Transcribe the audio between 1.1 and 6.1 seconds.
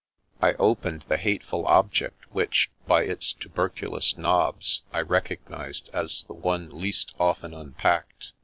hateful object which, by its tubercu lous knobs, I recognised